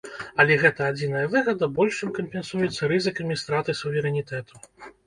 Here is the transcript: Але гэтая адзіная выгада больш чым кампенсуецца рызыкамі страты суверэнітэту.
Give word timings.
Але 0.43 0.53
гэтая 0.63 0.87
адзіная 0.93 1.21
выгада 1.35 1.69
больш 1.81 2.01
чым 2.01 2.09
кампенсуецца 2.17 2.93
рызыкамі 2.95 3.41
страты 3.45 3.79
суверэнітэту. 3.83 4.69